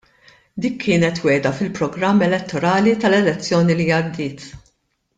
[0.63, 4.53] Dik kienet wegħda fil-programm elettorali tal-elezzjoni li għaddiet.